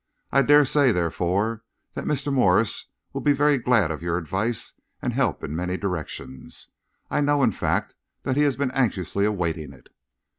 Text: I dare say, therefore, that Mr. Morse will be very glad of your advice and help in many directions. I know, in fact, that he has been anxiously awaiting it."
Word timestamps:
I 0.31 0.41
dare 0.41 0.65
say, 0.65 0.91
therefore, 0.91 1.61
that 1.93 2.05
Mr. 2.05 2.33
Morse 2.33 2.87
will 3.13 3.21
be 3.21 3.33
very 3.33 3.59
glad 3.59 3.91
of 3.91 4.01
your 4.01 4.17
advice 4.17 4.73
and 4.99 5.13
help 5.13 5.43
in 5.43 5.55
many 5.55 5.77
directions. 5.77 6.69
I 7.11 7.21
know, 7.21 7.43
in 7.43 7.51
fact, 7.51 7.93
that 8.23 8.35
he 8.35 8.41
has 8.41 8.57
been 8.57 8.71
anxiously 8.71 9.25
awaiting 9.25 9.73
it." 9.73 9.89